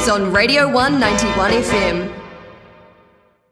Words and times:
news 0.00 0.08
on 0.08 0.32
Radio 0.32 0.66
191 0.66 1.50
FM. 1.50 1.98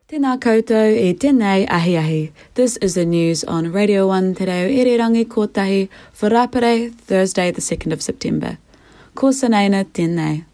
Tēnā 0.08 0.30
koutou 0.40 0.94
e 0.96 1.12
tēnei 1.12 1.66
ahi 1.68 1.96
ahi. 2.02 2.32
This 2.54 2.78
is 2.78 2.94
the 2.94 3.04
news 3.04 3.44
on 3.44 3.70
Radio 3.70 4.06
1 4.06 4.34
Te 4.36 4.46
Reo 4.46 4.68
Irirangi 4.68 5.26
Kotahi 5.26 5.90
for 6.10 6.30
Rapare, 6.30 6.94
Thursday 6.94 7.50
the 7.50 7.60
2nd 7.60 7.92
of 7.92 8.00
September. 8.00 8.56
Ko 9.14 9.28
Saneina 9.28 9.84
tēnei. 9.84 10.46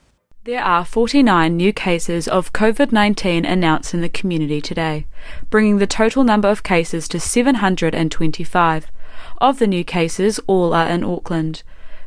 There 0.43 0.61
are 0.61 0.85
49 0.85 1.57
new 1.57 1.73
cases 1.73 2.27
of 2.27 2.53
COVID 2.53 2.91
19 2.91 3.45
announced 3.45 3.95
in 3.95 4.01
the 4.01 4.09
community 4.09 4.61
today, 4.61 5.07
bringing 5.49 5.79
the 5.79 5.87
total 5.87 6.25
number 6.25 6.49
of 6.49 6.65
cases 6.65 7.07
to 7.09 7.21
725. 7.21 8.91
Of 9.39 9.59
the 9.61 9.69
new 9.69 9.85
cases, 9.85 10.41
all 10.49 10.75
are 10.75 10.89
in 10.89 11.05
Auckland. 11.05 11.63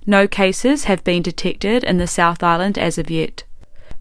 No 0.06 0.28
cases 0.28 0.86
have 0.86 1.06
been 1.06 1.22
detected 1.22 1.86
in 1.86 2.00
the 2.00 2.08
South 2.08 2.44
Island 2.44 2.78
as 2.78 2.98
of 2.98 3.10
yet. 3.10 3.44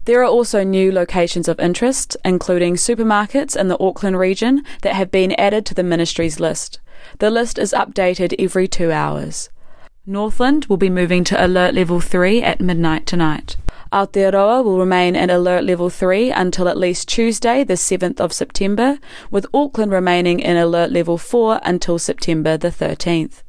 There 0.07 0.21
are 0.21 0.25
also 0.25 0.63
new 0.63 0.89
locations 0.89 1.49
of 1.49 1.59
interest, 1.59 2.15
including 2.23 2.75
supermarkets 2.75 3.57
in 3.57 3.67
the 3.67 3.77
Auckland 3.77 4.17
region, 4.17 4.63
that 4.81 4.95
have 4.95 5.11
been 5.11 5.33
added 5.33 5.65
to 5.65 5.73
the 5.73 5.83
ministry's 5.83 6.39
list. 6.39 6.79
The 7.19 7.29
list 7.29 7.59
is 7.59 7.73
updated 7.73 8.33
every 8.39 8.69
two 8.69 8.89
hours. 8.89 9.49
Northland 10.05 10.67
will 10.67 10.77
be 10.77 10.89
moving 10.89 11.25
to 11.25 11.45
Alert 11.45 11.73
Level 11.73 11.99
3 11.99 12.41
at 12.41 12.61
midnight 12.61 13.05
tonight. 13.05 13.57
Aotearoa 13.91 14.63
will 14.63 14.79
remain 14.79 15.13
in 15.13 15.29
Alert 15.29 15.65
Level 15.65 15.89
3 15.89 16.31
until 16.31 16.69
at 16.69 16.77
least 16.77 17.09
Tuesday, 17.09 17.65
the 17.65 17.73
7th 17.73 18.21
of 18.21 18.31
September, 18.31 18.99
with 19.29 19.45
Auckland 19.53 19.91
remaining 19.91 20.39
in 20.39 20.55
Alert 20.55 20.89
Level 20.89 21.17
4 21.17 21.59
until 21.63 21.99
September 21.99 22.55
the 22.55 22.69
13th. 22.69 23.43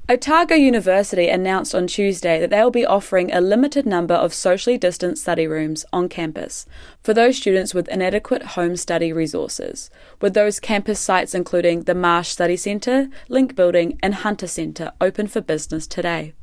Otago 0.09 0.55
University 0.55 1.29
announced 1.29 1.73
on 1.73 1.87
Tuesday 1.87 2.41
that 2.41 2.49
they 2.49 2.61
will 2.61 2.71
be 2.71 2.85
offering 2.85 3.31
a 3.31 3.39
limited 3.39 3.85
number 3.85 4.15
of 4.15 4.33
socially 4.33 4.77
distanced 4.77 5.21
study 5.21 5.47
rooms 5.47 5.85
on 5.93 6.09
campus 6.09 6.65
for 7.01 7.13
those 7.13 7.37
students 7.37 7.73
with 7.73 7.87
inadequate 7.87 8.43
home 8.43 8.75
study 8.75 9.13
resources, 9.13 9.89
with 10.19 10.33
those 10.33 10.59
campus 10.59 10.99
sites 10.99 11.33
including 11.33 11.83
the 11.83 11.95
Marsh 11.95 12.27
Study 12.27 12.57
Centre, 12.57 13.07
Link 13.29 13.55
Building, 13.55 13.97
and 14.03 14.13
Hunter 14.13 14.47
Centre 14.47 14.91
open 14.99 15.25
for 15.25 15.39
business 15.39 15.87
today. 15.87 16.33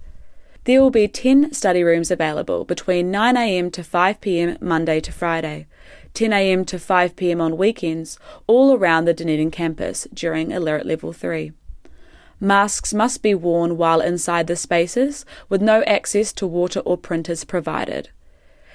There 0.66 0.82
will 0.82 0.90
be 0.90 1.06
10 1.06 1.52
study 1.52 1.84
rooms 1.84 2.10
available 2.10 2.64
between 2.64 3.12
9am 3.12 3.72
to 3.74 3.82
5pm 3.82 4.60
Monday 4.60 4.98
to 4.98 5.12
Friday, 5.12 5.68
10am 6.14 6.66
to 6.66 6.76
5pm 6.78 7.40
on 7.40 7.56
weekends, 7.56 8.18
all 8.48 8.74
around 8.74 9.04
the 9.04 9.14
Dunedin 9.14 9.52
campus 9.52 10.08
during 10.12 10.52
Alert 10.52 10.84
Level 10.84 11.12
3. 11.12 11.52
Masks 12.40 12.92
must 12.92 13.22
be 13.22 13.32
worn 13.32 13.76
while 13.76 14.00
inside 14.00 14.48
the 14.48 14.56
spaces, 14.56 15.24
with 15.48 15.62
no 15.62 15.84
access 15.84 16.32
to 16.32 16.48
water 16.48 16.80
or 16.80 16.98
printers 16.98 17.44
provided. 17.44 18.10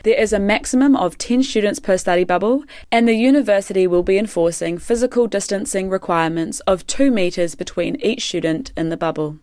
There 0.04 0.18
is 0.18 0.32
a 0.32 0.40
maximum 0.40 0.96
of 0.96 1.18
10 1.18 1.44
students 1.44 1.80
per 1.80 1.98
study 1.98 2.24
bubble, 2.24 2.64
and 2.90 3.06
the 3.06 3.16
university 3.16 3.86
will 3.86 4.02
be 4.02 4.18
enforcing 4.18 4.78
physical 4.78 5.28
distancing 5.28 5.90
requirements 5.90 6.62
of 6.62 6.88
2 6.88 7.12
metres 7.12 7.54
between 7.54 7.98
each 7.98 8.26
student 8.26 8.72
in 8.78 8.88
the 8.88 8.96
bubble. 8.96 9.40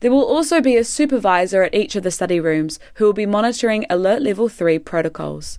There 0.00 0.10
will 0.10 0.24
also 0.24 0.60
be 0.62 0.76
a 0.76 0.84
supervisor 0.84 1.62
at 1.62 1.74
each 1.74 1.94
of 1.94 2.02
the 2.02 2.10
study 2.10 2.40
rooms 2.40 2.80
who 2.94 3.04
will 3.04 3.12
be 3.12 3.26
monitoring 3.26 3.84
Alert 3.90 4.22
Level 4.22 4.48
3 4.48 4.78
protocols. 4.78 5.58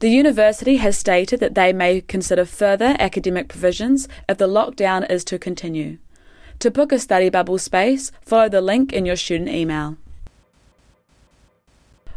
The 0.00 0.10
university 0.10 0.76
has 0.76 0.96
stated 0.96 1.40
that 1.40 1.54
they 1.54 1.72
may 1.72 2.02
consider 2.02 2.44
further 2.44 2.96
academic 2.98 3.48
provisions 3.48 4.06
if 4.28 4.38
the 4.38 4.46
lockdown 4.46 5.10
is 5.10 5.24
to 5.24 5.38
continue. 5.38 5.98
To 6.60 6.70
book 6.70 6.92
a 6.92 6.98
study 6.98 7.30
bubble 7.30 7.58
space, 7.58 8.12
follow 8.20 8.48
the 8.48 8.60
link 8.60 8.92
in 8.92 9.06
your 9.06 9.16
student 9.16 9.48
email. 9.48 9.96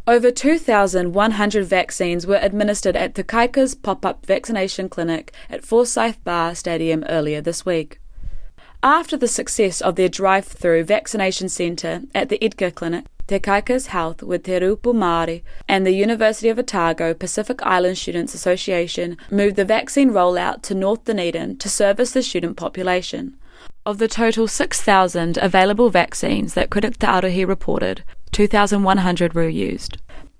Over 0.08 0.30
2,100 0.30 1.66
vaccines 1.66 2.28
were 2.28 2.40
administered 2.42 2.98
at 2.98 3.16
the 3.16 3.24
Kaika's 3.24 3.76
pop 3.76 4.06
up 4.06 4.26
vaccination 4.26 4.90
clinic 4.90 5.32
at 5.50 5.64
Forsyth 5.64 6.22
Bar 6.26 6.54
Stadium 6.54 7.06
earlier 7.08 7.40
this 7.40 7.66
week. 7.66 8.01
After 8.84 9.16
the 9.16 9.28
success 9.28 9.80
of 9.80 9.96
their 9.96 10.10
drive 10.10 10.46
through 10.46 10.86
vaccination 10.86 11.50
centre 11.50 12.02
at 12.16 12.30
the 12.30 12.44
Edgar 12.44 12.72
Clinic, 12.72 13.06
Te 13.28 13.38
Kaika's 13.38 13.88
Health 13.88 14.24
with 14.24 14.46
Te 14.46 14.54
Roopū 14.54 14.92
Māori 14.96 15.44
and 15.68 15.86
the 15.86 15.92
University 15.92 16.50
of 16.50 16.58
Otago 16.58 17.14
Pacific 17.14 17.62
Island 17.62 18.00
Students 18.00 18.34
Association 18.34 19.18
moved 19.30 19.56
the 19.56 19.66
vaccine 19.66 20.10
rollout 20.10 20.64
to 20.64 20.74
North 20.74 21.06
Dunedin 21.06 21.58
to 21.60 21.70
service 21.70 22.14
the 22.14 22.24
student 22.24 22.58
population. 22.58 23.38
Of 23.86 24.00
the 24.00 24.08
total 24.08 24.48
6,000 24.48 25.38
available 25.38 25.92
vaccines 25.92 26.56
that 26.56 26.72
Critic 26.72 26.98
Te 26.98 27.06
Arohi 27.06 27.48
reported, 27.48 28.04
2,100 28.32 29.36
were 29.36 29.48
used. 29.48 29.98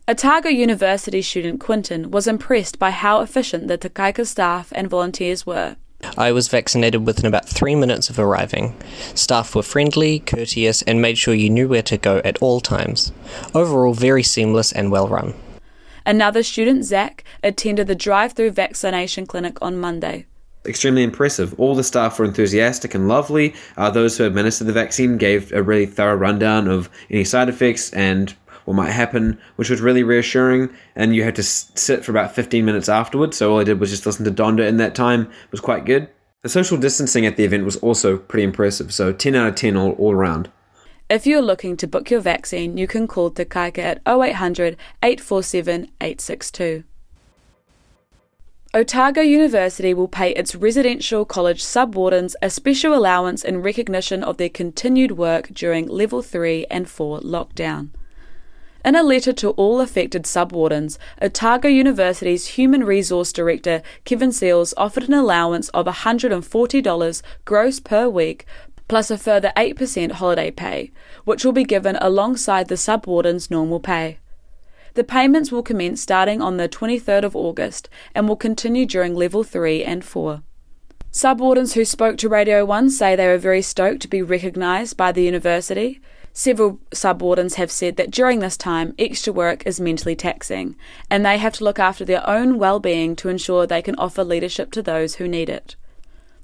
Otago 0.08 0.50
University 0.50 1.22
student 1.22 1.60
Quinton 1.60 2.10
was 2.10 2.26
impressed 2.26 2.80
by 2.80 2.90
how 2.90 3.22
efficient 3.22 3.68
the 3.68 3.78
Te 3.78 3.90
Kaika 3.90 4.26
staff 4.26 4.74
and 4.76 4.90
volunteers 4.90 5.46
were. 5.46 5.76
I 6.18 6.32
was 6.32 6.48
vaccinated 6.48 7.06
within 7.06 7.26
about 7.26 7.48
three 7.48 7.76
minutes 7.76 8.10
of 8.10 8.20
arriving. 8.20 8.76
Staff 9.16 9.56
were 9.56 9.64
friendly, 9.64 10.20
courteous, 10.20 10.82
and 10.84 11.02
made 11.02 11.18
sure 11.18 11.34
you 11.34 11.50
knew 11.50 11.68
where 11.68 11.82
to 11.84 11.98
go 11.98 12.22
at 12.26 12.38
all 12.40 12.60
times. 12.60 13.12
Overall, 13.54 13.94
very 13.94 14.24
seamless 14.24 14.72
and 14.72 14.92
well 14.92 15.08
run. 15.08 15.34
Another 16.06 16.44
student, 16.44 16.84
Zach, 16.84 17.24
attended 17.44 17.88
the 17.88 17.96
drive 17.96 18.34
through 18.34 18.52
vaccination 18.52 19.26
clinic 19.26 19.58
on 19.62 19.78
Monday. 19.78 20.26
Extremely 20.66 21.04
impressive. 21.04 21.60
All 21.60 21.74
the 21.74 21.84
staff 21.84 22.20
were 22.20 22.26
enthusiastic 22.26 22.94
and 22.94 23.08
lovely. 23.08 23.56
Uh, 23.78 23.90
those 23.90 24.18
who 24.18 24.26
administered 24.26 24.68
the 24.68 24.74
vaccine 24.74 25.18
gave 25.18 25.52
a 25.52 25.64
really 25.64 25.88
thorough 25.88 26.16
rundown 26.16 26.68
of 26.68 26.90
any 27.10 27.24
side 27.24 27.50
effects 27.50 27.92
and 27.94 28.36
what 28.72 28.86
might 28.86 28.92
happen, 28.92 29.38
which 29.58 29.70
was 29.70 29.82
really 29.82 30.04
reassuring. 30.04 30.70
And 30.96 31.14
you 31.14 31.24
had 31.24 31.36
to 31.36 31.44
sit 31.44 32.06
for 32.06 32.12
about 32.12 32.34
15 32.34 32.64
minutes 32.64 32.88
afterwards. 32.88 33.38
So 33.38 33.52
all 33.52 33.60
I 33.60 33.64
did 33.66 33.80
was 33.80 33.90
just 33.90 34.06
listen 34.06 34.26
to 34.26 34.32
Donda 34.32 34.68
in 34.68 34.78
that 34.78 34.96
time. 34.96 35.22
It 35.24 35.52
was 35.52 35.60
quite 35.60 35.86
good. 35.86 36.10
The 36.42 36.50
social 36.50 36.78
distancing 36.78 37.26
at 37.26 37.36
the 37.36 37.44
event 37.44 37.66
was 37.66 37.76
also 37.78 38.18
pretty 38.18 38.44
impressive. 38.44 38.94
So 38.94 39.12
10 39.12 39.36
out 39.36 39.50
of 39.50 39.56
10 39.56 39.76
all, 39.76 39.92
all 39.92 40.14
around. 40.14 40.50
If 41.10 41.28
you're 41.28 41.42
looking 41.42 41.76
to 41.78 41.88
book 41.88 42.10
your 42.10 42.22
vaccine, 42.22 42.78
you 42.78 42.88
can 42.88 43.06
call 43.06 43.30
Te 43.30 43.44
Kaika 43.44 43.80
at 43.80 44.02
0800 44.08 44.78
847 45.04 45.92
862. 46.00 46.86
Otago 48.74 49.20
University 49.20 49.94
will 49.94 50.08
pay 50.08 50.32
its 50.32 50.56
residential 50.56 51.26
college 51.26 51.62
subwardens 51.62 52.36
a 52.42 52.50
special 52.50 52.96
allowance 52.96 53.44
in 53.44 53.62
recognition 53.62 54.24
of 54.24 54.38
their 54.38 54.48
continued 54.48 55.12
work 55.12 55.50
during 55.50 55.90
Level 55.90 56.22
3 56.22 56.66
and 56.72 56.90
4 56.90 57.20
lockdown. 57.20 57.90
In 58.84 58.96
a 58.96 59.04
letter 59.04 59.32
to 59.34 59.52
all 59.52 59.80
affected 59.80 60.24
subwardens, 60.24 60.98
Otago 61.22 61.68
University's 61.68 62.48
Human 62.48 62.84
Resource 62.84 63.32
Director 63.32 63.84
Kevin 64.06 64.32
Seales 64.32 64.74
offered 64.76 65.04
an 65.04 65.14
allowance 65.14 65.70
of 65.70 65.86
$140 65.86 67.22
gross 67.46 67.80
per 67.80 68.10
week 68.10 68.46
plus 68.88 69.12
a 69.12 69.18
further 69.18 69.54
8% 69.56 70.14
holiday 70.14 70.50
pay, 70.50 70.92
which 71.26 71.46
will 71.46 71.54
be 71.54 71.64
given 71.64 71.96
alongside 72.02 72.68
the 72.68 72.76
subwarden's 72.76 73.52
normal 73.52 73.80
pay. 73.80 74.18
The 74.96 75.04
payments 75.04 75.52
will 75.52 75.64
commence 75.64 76.02
starting 76.02 76.42
on 76.42 76.58
the 76.58 76.68
23rd 76.68 77.24
of 77.24 77.36
August 77.36 77.88
and 78.16 78.28
will 78.28 78.36
continue 78.36 78.86
during 78.86 79.16
level 79.16 79.44
3 79.44 79.84
and 79.84 80.04
4. 80.04 80.42
Subwardens 81.14 81.74
who 81.74 81.86
spoke 81.86 82.18
to 82.18 82.28
Radio 82.28 82.66
1 82.66 82.90
say 82.90 83.16
they 83.16 83.28
were 83.28 83.38
very 83.38 83.62
stoked 83.62 84.02
to 84.02 84.08
be 84.08 84.22
recognised 84.22 84.98
by 84.98 85.12
the 85.12 85.24
university. 85.24 86.02
Several 86.34 86.80
subwardens 86.92 87.56
have 87.56 87.72
said 87.72 87.98
that 87.98 88.12
during 88.12 88.40
this 88.40 88.56
time, 88.56 88.96
extra 88.98 89.34
work 89.34 89.66
is 89.66 89.82
mentally 89.82 90.16
taxing, 90.16 90.76
and 91.10 91.26
they 91.26 91.38
have 91.38 91.54
to 91.54 91.64
look 91.64 91.78
after 91.78 92.06
their 92.06 92.28
own 92.28 92.58
well 92.58 92.80
being 92.80 93.16
to 93.18 93.30
ensure 93.30 93.68
they 93.68 93.82
can 93.82 93.96
offer 93.96 94.24
leadership 94.24 94.72
to 94.72 94.82
those 94.82 95.16
who 95.16 95.28
need 95.28 95.50
it. 95.50 95.76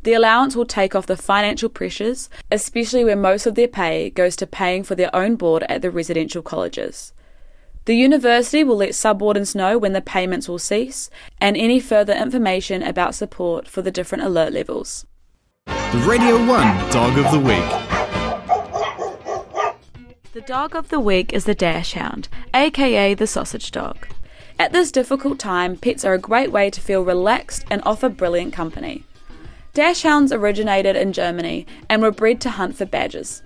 The 0.04 0.14
allowance 0.14 0.56
will 0.56 0.66
take 0.66 0.94
off 0.94 1.06
the 1.06 1.18
financial 1.18 1.70
pressures, 1.70 2.30
especially 2.52 3.04
where 3.04 3.16
most 3.16 3.46
of 3.46 3.56
their 3.56 3.68
pay 3.68 4.10
goes 4.10 4.36
to 4.38 4.48
paying 4.48 4.84
for 4.84 4.96
their 4.96 5.14
own 5.16 5.36
board 5.36 5.64
at 5.70 5.82
the 5.82 5.92
residential 5.92 6.42
colleges. 6.42 7.14
The 7.86 7.96
university 7.96 8.66
will 8.66 8.78
let 8.78 8.90
subwardens 8.90 9.56
know 9.56 9.78
when 9.78 9.94
the 9.94 10.02
payments 10.02 10.50
will 10.50 10.60
cease 10.60 11.10
and 11.40 11.56
any 11.56 11.80
further 11.80 12.14
information 12.14 12.84
about 12.84 13.16
support 13.16 13.68
for 13.68 13.82
the 13.82 13.92
different 13.92 14.26
alert 14.26 14.52
levels. 14.52 15.06
The 15.66 16.06
Radio 16.06 16.38
1 16.46 16.90
Dog 16.92 17.18
of 17.18 17.32
the 17.32 17.40
Week. 17.40 17.97
Dog 20.48 20.76
of 20.76 20.88
the 20.88 21.02
week 21.02 21.34
is 21.34 21.44
the 21.44 21.54
Dachshund, 21.54 22.30
aka 22.54 23.14
the 23.14 23.28
sausage 23.28 23.70
dog. 23.70 24.08
At 24.58 24.72
this 24.72 24.94
difficult 24.94 25.40
time, 25.40 25.76
pets 25.76 26.06
are 26.06 26.14
a 26.14 26.18
great 26.18 26.54
way 26.54 26.70
to 26.70 26.80
feel 26.80 27.04
relaxed 27.04 27.66
and 27.70 27.82
offer 27.86 28.08
brilliant 28.08 28.54
company. 28.54 29.04
Dachshunds 29.74 30.32
originated 30.32 30.96
in 30.96 31.12
Germany 31.12 31.68
and 31.90 32.02
were 32.02 32.12
bred 32.12 32.40
to 32.40 32.50
hunt 32.50 32.78
for 32.78 32.86
badgers. 32.86 33.44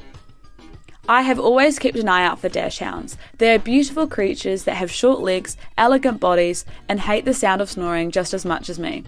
I 1.10 1.24
have 1.24 1.40
always 1.40 1.80
kept 1.80 1.98
an 1.98 2.08
eye 2.08 2.24
out 2.24 2.38
for 2.38 2.50
dachshunds. 2.50 3.18
They 3.40 3.56
are 3.56 3.58
beautiful 3.58 4.06
creatures 4.06 4.66
that 4.66 4.78
have 4.78 4.92
short 4.92 5.22
legs, 5.22 5.58
elegant 5.80 6.20
bodies, 6.20 6.66
and 6.88 7.00
hate 7.00 7.26
the 7.26 7.34
sound 7.34 7.62
of 7.64 7.72
snoring 7.72 8.12
just 8.12 8.32
as 8.32 8.46
much 8.46 8.70
as 8.70 8.78
me. 8.78 9.06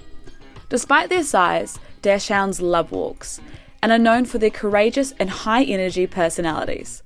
Despite 0.67 1.09
their 1.09 1.23
size, 1.23 1.77
dachshunds 2.01 2.59
love 2.59 2.91
walks 2.91 3.39
and 3.83 3.91
are 3.91 3.99
known 3.99 4.25
for 4.25 4.39
their 4.39 4.49
courageous 4.49 5.13
and 5.19 5.29
high 5.29 5.63
energy 5.63 6.07
personalities. 6.07 7.03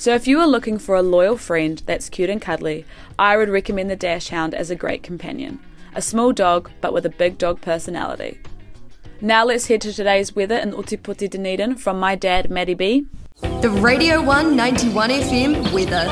So 0.00 0.14
if 0.14 0.28
you 0.28 0.38
are 0.38 0.46
looking 0.46 0.78
for 0.78 0.94
a 0.94 1.02
loyal 1.02 1.36
friend 1.36 1.82
that's 1.84 2.08
cute 2.08 2.30
and 2.30 2.40
cuddly, 2.40 2.86
I 3.18 3.36
would 3.36 3.48
recommend 3.48 3.90
the 3.90 3.96
Dachshund 3.96 4.54
as 4.54 4.70
a 4.70 4.76
great 4.76 5.02
companion. 5.02 5.58
A 5.92 6.00
small 6.00 6.32
dog, 6.32 6.70
but 6.80 6.92
with 6.92 7.04
a 7.04 7.10
big 7.10 7.36
dog 7.36 7.60
personality. 7.60 8.40
Now 9.20 9.44
let's 9.44 9.66
head 9.66 9.80
to 9.80 9.92
today's 9.92 10.36
weather 10.36 10.56
in 10.56 10.70
Ōtepoti 10.70 11.28
Dunedin 11.28 11.74
from 11.74 11.98
my 11.98 12.14
dad, 12.14 12.48
Matty 12.48 12.74
B. 12.74 13.06
The 13.60 13.70
Radio 13.70 14.22
191 14.22 15.10
FM 15.10 15.72
weather. 15.72 16.06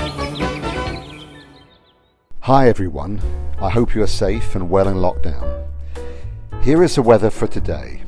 Hi 2.40 2.68
everyone, 2.68 3.20
I 3.60 3.70
hope 3.70 3.94
you 3.94 4.02
are 4.02 4.08
safe 4.08 4.56
and 4.56 4.68
well 4.68 4.88
in 4.88 4.96
lockdown. 4.96 5.64
Here 6.60 6.82
is 6.82 6.96
the 6.96 7.02
weather 7.02 7.30
for 7.30 7.46
today. 7.46 8.02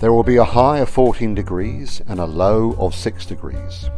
There 0.00 0.14
will 0.14 0.22
be 0.22 0.36
a 0.36 0.44
high 0.44 0.78
of 0.78 0.88
14 0.88 1.34
degrees 1.34 2.00
and 2.08 2.20
a 2.20 2.24
low 2.24 2.72
of 2.78 2.94
6 2.94 3.26
degrees. 3.26 3.90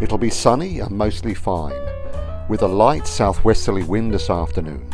It'll 0.00 0.18
be 0.18 0.30
sunny 0.30 0.80
and 0.80 0.90
mostly 0.90 1.34
fine, 1.34 1.80
with 2.48 2.62
a 2.62 2.68
light 2.68 3.06
southwesterly 3.06 3.84
wind 3.84 4.12
this 4.12 4.28
afternoon. 4.28 4.90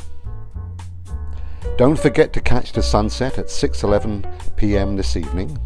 Don't 1.77 1.99
forget 1.99 2.33
to 2.35 2.41
catch 2.41 2.73
the 2.73 2.83
sunset 2.83 3.39
at 3.39 3.47
6:11 3.47 4.57
p.m. 4.57 4.97
this 4.97 5.17
evening. 5.17 5.59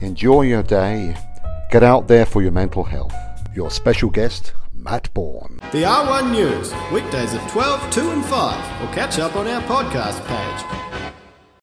Enjoy 0.00 0.42
your 0.42 0.62
day. 0.62 1.16
Get 1.70 1.82
out 1.82 2.08
there 2.08 2.26
for 2.26 2.42
your 2.42 2.52
mental 2.52 2.84
health. 2.84 3.14
Your 3.54 3.70
special 3.70 4.10
guest, 4.10 4.52
Matt 4.72 5.12
Bourne. 5.14 5.60
The 5.72 5.82
R1 5.82 6.30
News, 6.30 6.72
weekdays 6.92 7.32
at 7.34 7.50
12, 7.50 7.90
2 7.90 8.10
and 8.10 8.24
5, 8.24 8.82
or 8.82 8.92
catch 8.92 9.18
up 9.18 9.34
on 9.36 9.46
our 9.46 9.62
podcast 9.62 10.24
page 10.26 10.93